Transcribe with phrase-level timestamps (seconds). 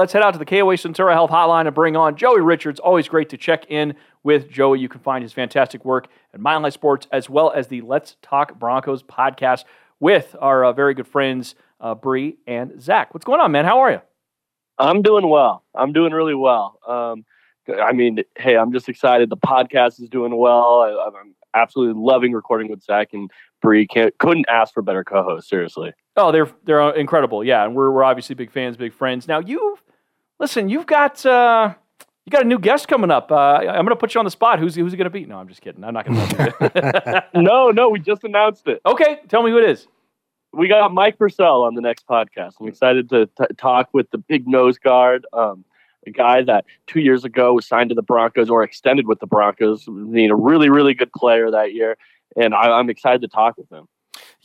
[0.00, 2.80] Let's head out to the KOA Centura Health Hotline and bring on Joey Richards.
[2.80, 3.94] Always great to check in
[4.24, 4.80] with Joey.
[4.80, 8.16] You can find his fantastic work at Mile High Sports as well as the Let's
[8.20, 9.62] Talk Broncos podcast
[10.00, 13.14] with our uh, very good friends uh, Bree and Zach.
[13.14, 13.66] What's going on, man?
[13.66, 14.00] How are you?
[14.80, 15.62] I'm doing well.
[15.76, 16.80] I'm doing really well.
[16.88, 17.24] Um,
[17.80, 19.30] I mean, hey, I'm just excited.
[19.30, 20.80] The podcast is doing well.
[20.80, 23.30] I, am absolutely loving recording with Zach and
[23.62, 23.86] Bree.
[23.86, 25.48] Can't couldn't ask for better co-hosts.
[25.48, 25.92] Seriously.
[26.16, 27.44] Oh, they're they're incredible.
[27.44, 29.28] Yeah, and we're we're obviously big fans, big friends.
[29.28, 29.78] Now you
[30.44, 30.68] listen.
[30.68, 31.74] You've got uh,
[32.26, 33.32] you got a new guest coming up.
[33.32, 34.58] Uh, I'm going to put you on the spot.
[34.58, 35.24] Who's who's it going to be?
[35.24, 35.82] No, I'm just kidding.
[35.82, 37.24] I'm not going to.
[37.34, 38.82] no, no, we just announced it.
[38.84, 39.88] Okay, tell me who it is.
[40.52, 42.56] We got Mike Purcell on the next podcast.
[42.60, 45.26] I'm excited to t- talk with the big nose guard.
[45.32, 45.64] Um,
[46.06, 49.26] a guy that two years ago was signed to the Broncos or extended with the
[49.26, 51.96] Broncos, being a really, really good player that year.
[52.36, 53.88] And I, I'm excited to talk with him.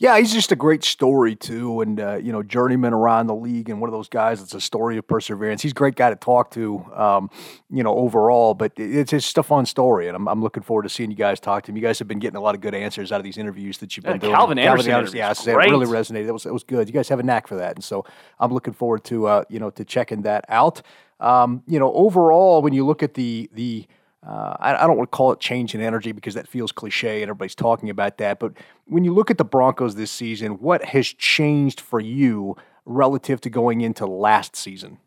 [0.00, 3.68] Yeah, he's just a great story too, and uh, you know, journeyman around the league,
[3.68, 5.60] and one of those guys that's a story of perseverance.
[5.60, 7.28] He's a great guy to talk to, um,
[7.68, 8.54] you know, overall.
[8.54, 11.38] But it's just a fun story, and I'm, I'm looking forward to seeing you guys
[11.38, 11.76] talk to him.
[11.76, 13.94] You guys have been getting a lot of good answers out of these interviews that
[13.94, 14.32] you've been doing.
[14.32, 16.28] Calvin Anderson, Calvin Anderson yeah, it really resonated.
[16.28, 16.88] It was it was good.
[16.88, 18.06] You guys have a knack for that, and so
[18.38, 20.80] I'm looking forward to uh, you know to checking that out.
[21.20, 23.86] Um, you know, overall, when you look at the the
[24.26, 27.22] uh, I, I, don't want to call it change in energy because that feels cliche
[27.22, 28.38] and everybody's talking about that.
[28.38, 28.52] But
[28.84, 33.50] when you look at the Broncos this season, what has changed for you relative to
[33.50, 34.98] going into last season?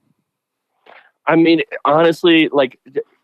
[1.27, 2.79] I mean, honestly, like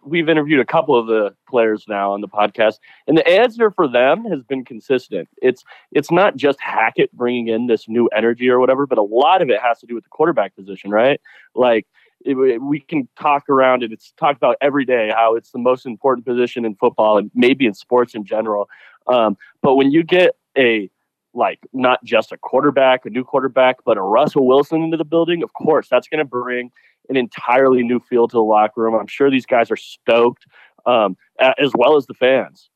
[0.05, 2.75] we've interviewed a couple of the players now on the podcast,
[3.07, 5.27] and the answer for them has been consistent.
[5.41, 9.41] It's it's not just Hackett bringing in this new energy or whatever, but a lot
[9.41, 11.19] of it has to do with the quarterback position, right?
[11.55, 11.87] Like
[12.21, 13.91] it, we can talk around it.
[13.91, 17.65] It's talked about every day how it's the most important position in football and maybe
[17.65, 18.69] in sports in general.
[19.07, 20.89] Um, but when you get a
[21.33, 25.43] like not just a quarterback, a new quarterback, but a Russell Wilson into the building,
[25.43, 26.71] of course, that's going to bring
[27.07, 28.95] an entirely new feel to the locker room.
[28.95, 30.45] I'm sure these guys are stoked,
[30.85, 32.69] um, as well as the fans.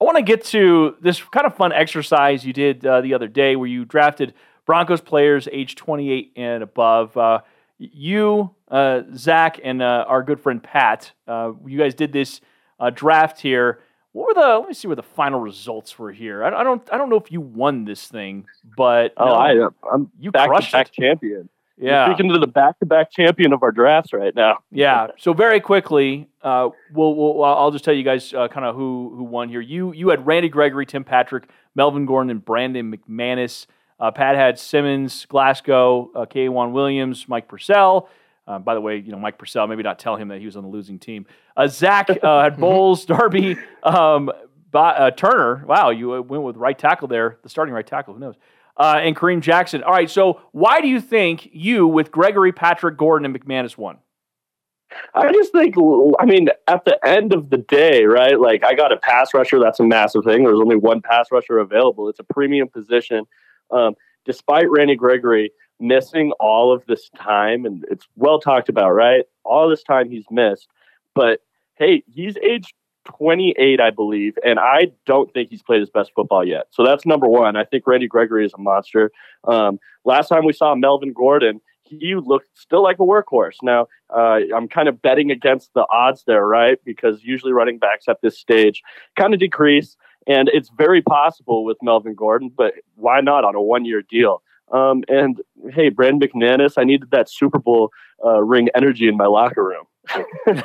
[0.00, 3.28] I want to get to this kind of fun exercise you did uh, the other
[3.28, 4.34] day where you drafted
[4.66, 7.16] Broncos players age 28 and above.
[7.16, 7.40] Uh,
[7.78, 12.40] you, uh, Zach, and uh, our good friend Pat, uh, you guys did this
[12.80, 13.80] uh, draft here.
[14.12, 14.58] What were the?
[14.58, 16.42] Let me see where the final results were here.
[16.42, 16.82] I, I don't.
[16.90, 20.48] I don't know if you won this thing, but oh, no, I, I'm you back
[20.48, 21.50] crushed to back champion.
[21.78, 24.58] Yeah, You're speaking to the back to back champion of our drafts right now.
[24.70, 25.08] Yeah.
[25.18, 29.12] So very quickly, uh, we'll, we'll I'll just tell you guys uh, kind of who
[29.14, 29.60] who won here.
[29.60, 33.66] You you had Randy Gregory, Tim Patrick, Melvin Gordon, and Brandon McManus.
[33.98, 38.08] Uh, Pat had Simmons, Glasgow, uh, K'Waun Williams, Mike Purcell.
[38.46, 39.66] Uh, by the way, you know Mike Purcell.
[39.66, 41.26] Maybe not tell him that he was on the losing team.
[41.56, 44.30] Uh, Zach uh, had Bowles, Darby, um,
[44.72, 45.64] uh, Turner.
[45.66, 48.14] Wow, you uh, went with right tackle there, the starting right tackle.
[48.14, 48.36] Who knows?
[48.76, 49.82] Uh, and Kareem Jackson.
[49.82, 50.10] All right.
[50.10, 53.96] So why do you think you, with Gregory, Patrick, Gordon, and McManus, won?
[55.14, 55.74] I just think,
[56.20, 58.38] I mean, at the end of the day, right?
[58.38, 59.58] Like, I got a pass rusher.
[59.58, 60.44] That's a massive thing.
[60.44, 62.08] There's only one pass rusher available.
[62.08, 63.24] It's a premium position.
[63.70, 63.94] Um,
[64.24, 69.24] despite Randy Gregory missing all of this time, and it's well talked about, right?
[69.44, 70.68] All this time he's missed.
[71.14, 71.40] But
[71.74, 72.74] hey, he's age
[73.04, 76.66] 28, I believe, and I don't think he's played his best football yet.
[76.70, 77.56] So that's number one.
[77.56, 79.12] I think Randy Gregory is a monster.
[79.44, 83.56] Um, last time we saw Melvin Gordon, he looked still like a workhorse.
[83.62, 86.78] Now, uh, I'm kind of betting against the odds there, right?
[86.84, 88.82] Because usually running backs at this stage
[89.16, 89.96] kind of decrease.
[90.26, 94.42] And it's very possible with Melvin Gordon, but why not on a one year deal?
[94.72, 95.40] Um, and
[95.72, 97.90] hey, Brandon McManus, I needed that Super Bowl
[98.24, 99.84] uh, ring energy in my locker room.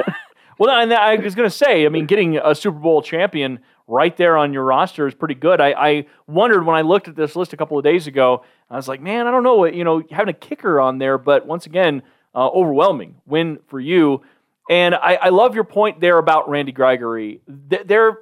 [0.57, 4.15] well, and I was going to say, I mean, getting a Super Bowl champion right
[4.15, 5.59] there on your roster is pretty good.
[5.59, 8.77] I, I, wondered when I looked at this list a couple of days ago, I
[8.77, 11.65] was like, man, I don't know, you know, having a kicker on there, but once
[11.65, 12.01] again,
[12.33, 14.21] uh, overwhelming win for you.
[14.69, 17.41] And I, I, love your point there about Randy Gregory.
[17.47, 18.19] There,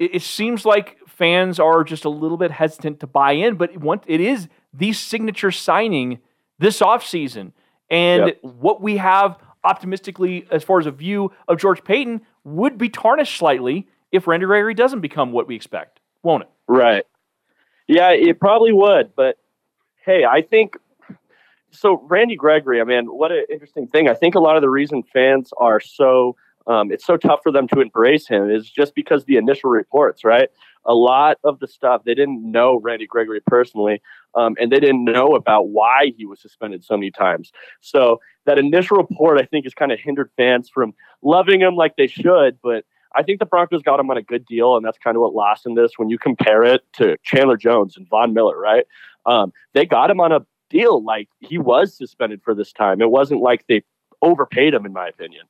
[0.00, 3.70] it seems like fans are just a little bit hesitant to buy in, but
[4.06, 6.18] it is the signature signing
[6.58, 7.52] this offseason.
[7.90, 8.38] And yep.
[8.40, 13.36] what we have optimistically as far as a view of George Paton would be tarnished
[13.36, 16.50] slightly if Randy Gregory doesn't become what we expect, won't it?
[16.66, 17.04] Right.
[17.86, 19.14] Yeah, it probably would.
[19.14, 19.36] But
[20.06, 20.76] hey, I think
[21.72, 24.08] so Randy Gregory, I mean, what an interesting thing.
[24.08, 26.36] I think a lot of the reason fans are so
[26.66, 30.24] um, it's so tough for them to embrace him is just because the initial reports,
[30.24, 30.48] right?
[30.84, 34.00] A lot of the stuff they didn't know Randy Gregory personally,
[34.34, 37.52] um, and they didn't know about why he was suspended so many times.
[37.80, 41.96] So that initial report, I think, has kind of hindered fans from loving him like
[41.96, 42.58] they should.
[42.62, 42.84] But
[43.14, 45.34] I think the Broncos got him on a good deal, and that's kind of what
[45.34, 45.92] lost in this.
[45.96, 48.86] When you compare it to Chandler Jones and Von Miller, right?
[49.26, 53.02] Um, they got him on a deal like he was suspended for this time.
[53.02, 53.82] It wasn't like they
[54.22, 55.42] overpaid him, in my opinion.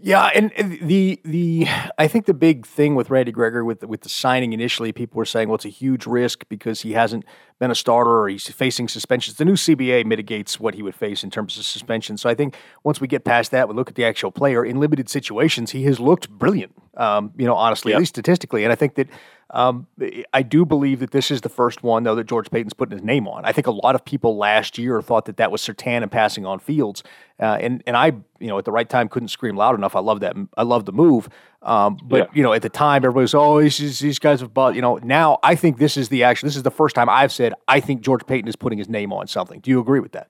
[0.00, 1.66] Yeah, and the the
[1.98, 5.24] I think the big thing with Randy Gregory with with the signing initially, people were
[5.24, 7.24] saying, well, it's a huge risk because he hasn't
[7.58, 9.38] been a starter or he's facing suspensions.
[9.38, 12.16] The new CBA mitigates what he would face in terms of suspension.
[12.16, 12.54] So I think
[12.84, 15.72] once we get past that, we look at the actual player in limited situations.
[15.72, 16.76] He has looked brilliant.
[16.96, 17.96] Um, you know, honestly, yep.
[17.96, 19.08] at least statistically, and I think that
[19.50, 19.86] um,
[20.34, 23.04] I do believe that this is the first one, though, that George Paton's putting his
[23.04, 23.46] name on.
[23.46, 26.44] I think a lot of people last year thought that that was Surtain and passing
[26.44, 27.02] on Fields,
[27.40, 29.96] uh, and and I, you know, at the right time couldn't scream loud enough.
[29.96, 30.36] I love that.
[30.58, 31.30] I love the move,
[31.62, 32.26] um, but yeah.
[32.34, 34.74] you know, at the time, everybody was, oh, these these guys have bought.
[34.74, 36.46] You know, now I think this is the action.
[36.46, 39.14] This is the first time I've said I think George Paton is putting his name
[39.14, 39.60] on something.
[39.60, 40.28] Do you agree with that?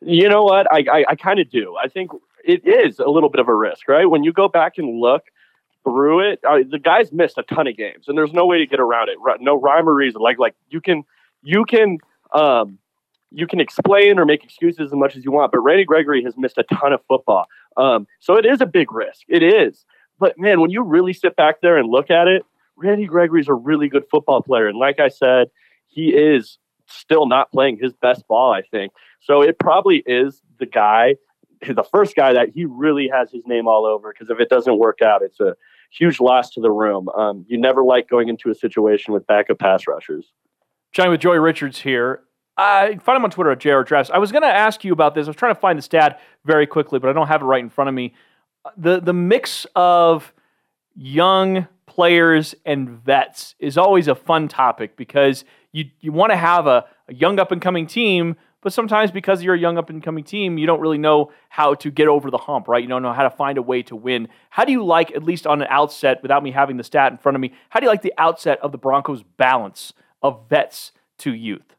[0.00, 0.72] You know what?
[0.72, 1.76] I I, I kind of do.
[1.82, 2.12] I think
[2.44, 4.08] it is a little bit of a risk, right?
[4.08, 5.24] When you go back and look
[5.84, 6.40] through it.
[6.48, 9.08] Uh, the guys missed a ton of games, and there's no way to get around
[9.08, 9.18] it.
[9.40, 10.20] No rhyme or reason.
[10.20, 11.04] Like like you can
[11.42, 11.98] you can
[12.32, 12.78] um,
[13.30, 16.36] you can explain or make excuses as much as you want, but Randy Gregory has
[16.36, 17.46] missed a ton of football.
[17.76, 19.22] Um, so it is a big risk.
[19.28, 19.84] It is.
[20.18, 22.44] But man, when you really sit back there and look at it,
[22.76, 25.50] Randy Gregory's a really good football player, and like I said,
[25.88, 28.52] he is still not playing his best ball.
[28.52, 29.42] I think so.
[29.42, 31.16] It probably is the guy
[31.68, 34.78] the first guy that he really has his name all over because if it doesn't
[34.78, 35.56] work out, it's a
[35.92, 37.08] huge loss to the room.
[37.10, 40.32] Um, you never like going into a situation with backup pass rushers.
[40.92, 42.22] Johnny with Joey Richards here.
[42.56, 44.10] I find him on Twitter at JR Drafts.
[44.10, 45.26] I was going to ask you about this.
[45.26, 47.62] I was trying to find the stat very quickly, but I don't have it right
[47.62, 48.14] in front of me.
[48.76, 50.32] The the mix of
[50.94, 56.66] young players and vets is always a fun topic because you you want to have
[56.66, 60.02] a, a young up and coming team but sometimes because you're a young up and
[60.02, 62.82] coming team, you don't really know how to get over the hump, right?
[62.82, 64.28] You don't know how to find a way to win.
[64.50, 67.18] How do you like, at least on an outset, without me having the stat in
[67.18, 69.92] front of me, how do you like the outset of the Broncos' balance
[70.22, 71.76] of vets to youth?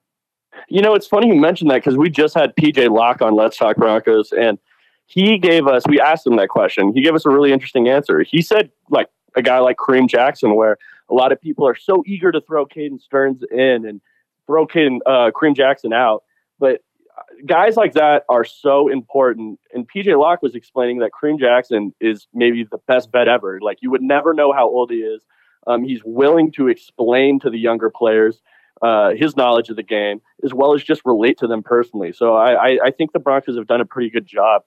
[0.68, 3.58] You know, it's funny you mentioned that because we just had PJ Locke on Let's
[3.58, 4.60] Talk Broncos, and
[5.06, 6.94] he gave us, we asked him that question.
[6.94, 8.24] He gave us a really interesting answer.
[8.24, 10.78] He said, like, a guy like Kareem Jackson, where
[11.10, 14.02] a lot of people are so eager to throw Caden Sterns in and
[14.46, 16.24] throw Caden, uh, Kareem Jackson out
[16.64, 16.80] but
[17.18, 19.60] uh, guys like that are so important.
[19.74, 23.60] And PJ Locke was explaining that Kareem Jackson is maybe the best bet ever.
[23.62, 25.22] Like you would never know how old he is.
[25.68, 28.42] Um, he's willing to explain to the younger players
[28.82, 32.14] uh, his knowledge of the game, as well as just relate to them personally.
[32.14, 34.62] So I, I, I think the Broncos have done a pretty good job,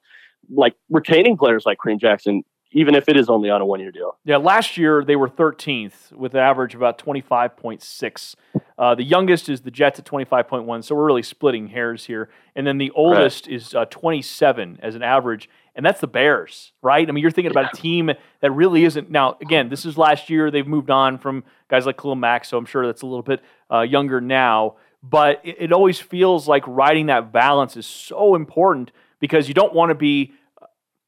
[0.51, 2.43] like retaining players like Kareem Jackson
[2.77, 4.19] even if it is only on a one year deal.
[4.27, 8.35] Yeah, last year they were 13th with an average of about 25.6.
[8.79, 12.29] Uh, the youngest is the Jets at 25.1, so we're really splitting hairs here.
[12.55, 13.57] And then the oldest right.
[13.57, 17.09] is uh, 27 as an average, and that's the Bears, right?
[17.09, 19.11] I mean, you're thinking about a team that really isn't.
[19.11, 20.51] Now, again, this is last year.
[20.51, 23.41] They've moved on from guys like Khalil Mack, so I'm sure that's a little bit
[23.73, 24.77] uh, younger now.
[25.03, 29.73] But it, it always feels like riding that balance is so important because you don't
[29.73, 30.35] want to be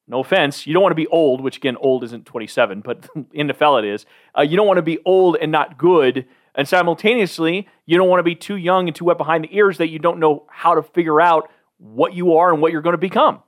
[0.09, 3.47] no offense, you don't want to be old, which again, old isn't 27, but in
[3.47, 4.05] the NFL it is.
[4.37, 6.25] Uh, you don't want to be old and not good.
[6.55, 9.77] And simultaneously, you don't want to be too young and too wet behind the ears
[9.77, 12.93] that you don't know how to figure out what you are and what you're going
[12.93, 13.43] to become.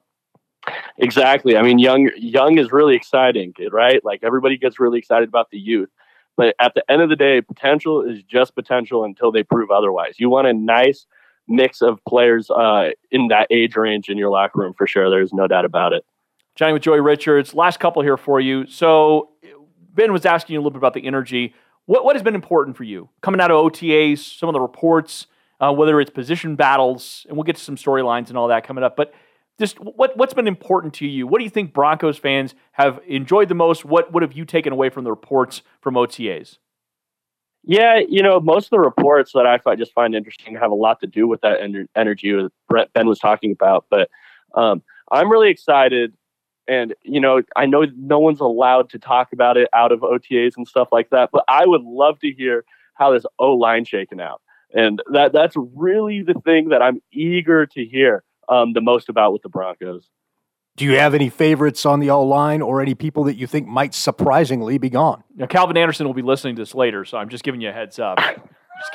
[1.00, 1.58] Exactly.
[1.58, 4.04] I mean, young young is really exciting, right?
[4.06, 5.90] Like everybody gets really excited about the youth.
[6.38, 10.16] But at the end of the day, potential is just potential until they prove otherwise.
[10.20, 11.08] You want a nice
[11.48, 15.10] mix of players uh, in that age range in your locker room for sure.
[15.10, 16.06] There's no doubt about it.
[16.62, 17.56] Johnny with Joey Richards.
[17.56, 18.68] Last couple here for you.
[18.68, 19.30] So
[19.96, 21.56] Ben was asking you a little bit about the energy.
[21.88, 24.20] What what has been important for you coming out of OTAs?
[24.20, 25.26] Some of the reports,
[25.60, 28.84] uh, whether it's position battles, and we'll get to some storylines and all that coming
[28.84, 28.96] up.
[28.96, 29.12] But
[29.58, 31.26] just what what's been important to you?
[31.26, 33.84] What do you think Broncos fans have enjoyed the most?
[33.84, 36.60] What what have you taken away from the reports from OTAs?
[37.64, 41.00] Yeah, you know, most of the reports that I just find interesting have a lot
[41.00, 41.60] to do with that
[41.96, 43.86] energy that Ben was talking about.
[43.90, 44.12] But
[44.54, 46.14] um, I'm really excited
[46.68, 50.54] and, you know, I know no one's allowed to talk about it out of OTAs
[50.58, 52.64] and stuff like that, but I would love to hear
[52.94, 54.42] how this O line shaken out.
[54.74, 59.34] And that that's really the thing that I'm eager to hear um, the most about
[59.34, 60.10] with the Broncos.
[60.78, 63.68] Do you have any favorites on the O line or any people that you think
[63.68, 65.24] might surprisingly be gone?
[65.36, 67.74] Now, Calvin Anderson will be listening to this later, so I'm just giving you a
[67.74, 68.20] heads up.
[68.82, 68.94] Just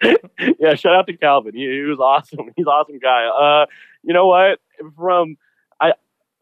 [0.00, 0.56] kidding.
[0.58, 1.54] yeah, shout out to Calvin.
[1.54, 2.46] He, he was awesome.
[2.56, 3.26] He's an awesome guy.
[3.26, 3.66] Uh,
[4.02, 4.58] you know what?
[4.96, 5.47] From I,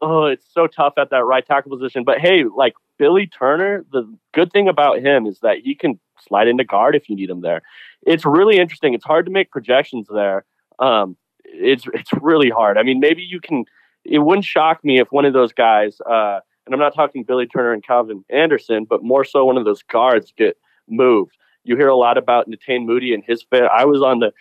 [0.01, 2.03] oh, it's so tough at that right tackle position.
[2.03, 6.47] But hey, like Billy Turner, the good thing about him is that he can slide
[6.47, 7.61] into guard if you need him there.
[8.05, 8.93] It's really interesting.
[8.93, 10.45] It's hard to make projections there.
[10.79, 12.77] Um, it's it's really hard.
[12.77, 13.65] I mean, maybe you can.
[14.03, 17.45] It wouldn't shock me if one of those guys, uh, and I'm not talking Billy
[17.45, 21.37] Turner and Calvin Anderson, but more so one of those guards get moved.
[21.65, 23.63] You hear a lot about Netane Muti and his fit.
[23.63, 24.31] I was on the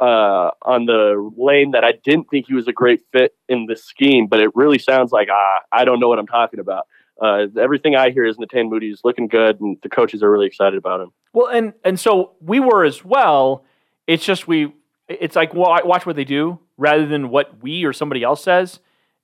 [0.00, 3.76] uh, on the lane that I didn't think he was a great fit in the
[3.76, 6.86] scheme, but it really sounds like ah, I don't know what I'm talking about.
[7.20, 10.46] Uh, everything I hear is Netane Muti is looking good, and the coaches are really
[10.46, 11.12] excited about him.
[11.32, 13.64] Well, and and so we were as well.
[14.06, 14.72] It's just we.
[15.08, 18.78] It's like well, watch what they do rather than what we or somebody else says.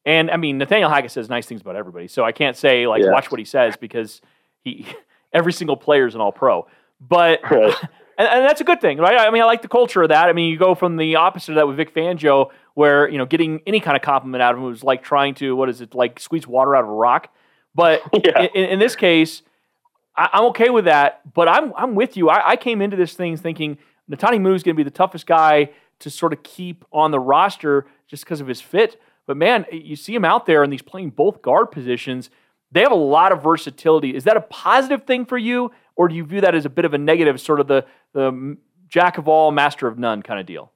[0.07, 3.03] And I mean, Nathaniel Hackett says nice things about everybody, so I can't say like
[3.03, 3.11] Yeah.
[3.13, 4.21] watch what he says because
[4.63, 4.87] he
[5.33, 6.67] every single player is an All Pro.
[7.01, 7.75] But Right.
[8.19, 9.19] and, and that's a good thing, right?
[9.19, 10.29] I mean, I like the culture of that.
[10.29, 13.27] I mean, you go from the opposite of that with Vic Fangio, where you know
[13.27, 15.95] getting any kind of compliment out of him was like trying to what is it
[15.95, 17.33] like squeeze water out of a rock.
[17.75, 18.47] But Yeah.
[18.55, 19.43] in, in this case,
[20.17, 21.21] I, I'm okay with that.
[21.35, 22.29] But I'm I'm with you.
[22.31, 23.79] I, I came into this thing thinking
[24.11, 27.87] Netane is going to be the toughest guy to sort of keep on the roster
[28.07, 29.01] just because of his fit.
[29.27, 32.29] But man, you see him out there and he's playing both guard positions.
[32.73, 34.15] They have a lot of versatility.
[34.15, 36.85] Is that a positive thing for you, or do you view that as a bit
[36.85, 38.57] of a negative, sort of the the
[38.89, 40.73] jack of all, master of none kind of deal?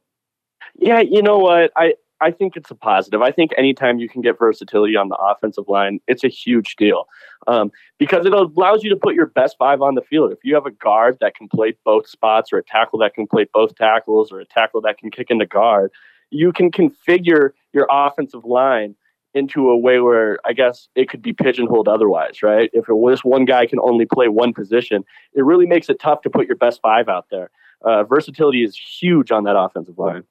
[0.76, 1.72] Yeah, you know what?
[1.76, 3.22] I I think it's a positive.
[3.22, 7.06] I think anytime you can get versatility on the offensive line, it's a huge deal
[7.46, 10.32] um, because it allows you to put your best five on the field.
[10.32, 13.26] If you have a guard that can play both spots, or a tackle that can
[13.26, 15.92] play both tackles, or a tackle that can kick into guard,
[16.30, 18.94] you can configure your offensive line
[19.34, 22.70] into a way where I guess it could be pigeonholed otherwise, right?
[22.72, 25.04] If it was one guy can only play one position,
[25.34, 27.50] it really makes it tough to put your best five out there.
[27.82, 30.24] Uh, versatility is huge on that offensive line.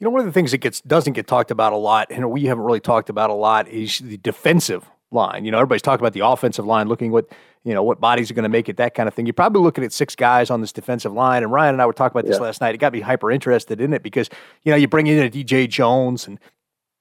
[0.00, 2.30] You know, one of the things that gets doesn't get talked about a lot, and
[2.30, 5.44] we haven't really talked about a lot, is the defensive line.
[5.44, 7.26] You know, everybody's talking about the offensive line, looking what
[7.64, 9.26] you know what bodies are going to make it, that kind of thing.
[9.26, 11.92] You're probably looking at six guys on this defensive line, and Ryan and I were
[11.92, 12.44] talking about this Yeah.
[12.44, 12.76] last night.
[12.76, 14.30] It got me hyper interested in it because
[14.62, 16.38] you know you bring in a DJ Jones, and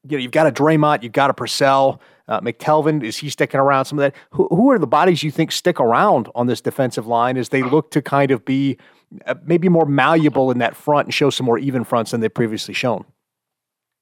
[0.09, 3.03] you know you've got a Dre'Mont, you've got a Purcell, uh, McTelvin.
[3.03, 3.85] Is he sticking around?
[3.85, 4.15] Some of that.
[4.31, 7.63] Who, who are the bodies you think stick around on this defensive line as they
[7.63, 8.77] look to kind of be
[9.25, 12.33] uh, maybe more malleable in that front and show some more even fronts than they've
[12.33, 13.05] previously shown?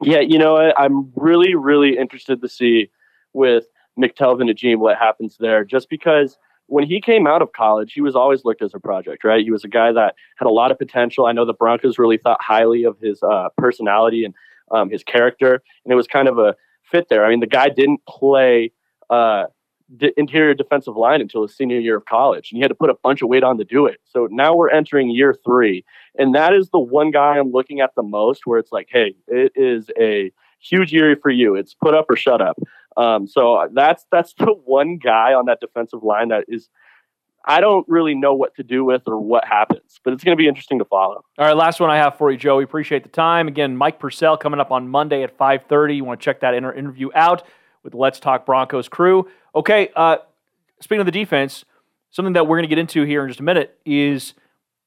[0.01, 0.79] Yeah, you know, what?
[0.79, 2.89] I'm really, really interested to see
[3.33, 3.65] with
[3.99, 5.63] McTelvin Agim what happens there.
[5.63, 9.23] Just because when he came out of college, he was always looked as a project,
[9.23, 9.43] right?
[9.43, 11.27] He was a guy that had a lot of potential.
[11.27, 14.33] I know the Broncos really thought highly of his uh, personality and
[14.71, 17.25] um, his character, and it was kind of a fit there.
[17.25, 18.71] I mean, the guy didn't play
[19.09, 19.45] uh,
[20.17, 22.95] interior defensive line until his senior year of college, and he had to put a
[23.03, 23.99] bunch of weight on to do it.
[24.05, 25.85] So now we're entering year three,
[26.17, 29.15] and that is the one guy I'm looking at the most, where it's like, hey,
[29.27, 31.55] it is a huge year for you.
[31.55, 32.57] It's put up or shut up.
[32.97, 36.69] Um, so that's that's the one guy on that defensive line that is.
[37.45, 40.41] I don't really know what to do with or what happens, but it's going to
[40.41, 41.23] be interesting to follow.
[41.37, 42.57] All right, last one I have for you, Joe.
[42.57, 43.47] We appreciate the time.
[43.47, 45.95] Again, Mike Purcell coming up on Monday at 5.30.
[45.95, 47.43] You want to check that inter- interview out
[47.83, 49.29] with Let's Talk Broncos crew.
[49.53, 50.17] Okay, uh,
[50.81, 51.65] speaking of the defense,
[52.09, 54.33] something that we're going to get into here in just a minute is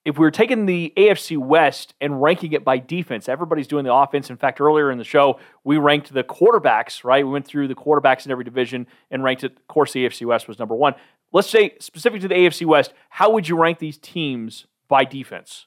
[0.05, 3.93] if we are taking the AFC West and ranking it by defense, everybody's doing the
[3.93, 4.31] offense.
[4.31, 7.25] In fact, earlier in the show, we ranked the quarterbacks, right?
[7.27, 9.53] We went through the quarterbacks in every division and ranked it.
[9.53, 10.95] Of course, the AFC West was number one.
[11.33, 15.67] Let's say, specific to the AFC West, how would you rank these teams by defense?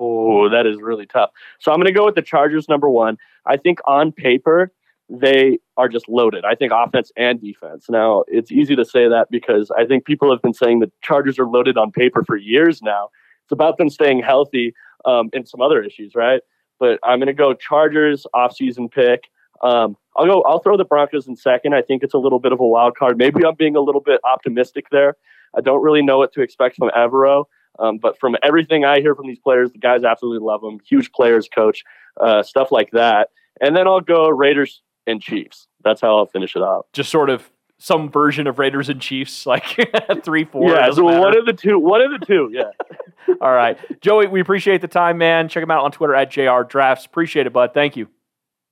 [0.00, 1.30] Oh, that is really tough.
[1.60, 3.18] So I'm going to go with the Chargers number one.
[3.46, 4.72] I think on paper,
[5.08, 6.44] they are just loaded.
[6.44, 7.86] I think offense and defense.
[7.90, 11.38] Now, it's easy to say that because I think people have been saying the Chargers
[11.38, 13.10] are loaded on paper for years now.
[13.44, 14.74] It's about them staying healthy
[15.04, 16.40] um, and some other issues, right?
[16.80, 19.24] But I'm going to go Chargers offseason pick.
[19.62, 20.42] Um, I'll go.
[20.42, 21.74] I'll throw the Broncos in second.
[21.74, 23.16] I think it's a little bit of a wild card.
[23.16, 25.16] Maybe I'm being a little bit optimistic there.
[25.56, 27.44] I don't really know what to expect from Evero.
[27.78, 30.78] Um, but from everything I hear from these players, the guys absolutely love them.
[30.86, 31.84] Huge players, coach,
[32.20, 33.30] uh, stuff like that.
[33.60, 35.68] And then I'll go Raiders and Chiefs.
[35.82, 36.86] That's how I'll finish it out.
[36.92, 39.64] just sort of some version of Raiders and Chiefs, like
[40.24, 40.70] three, four.
[40.70, 41.20] yeah, so matter.
[41.20, 41.78] one of the two.
[41.78, 42.50] One of the two.
[42.52, 42.70] Yeah.
[43.40, 45.48] All right, Joey, we appreciate the time, man.
[45.48, 47.06] Check him out on Twitter at JR Drafts.
[47.06, 47.72] Appreciate it, bud.
[47.72, 48.08] Thank you.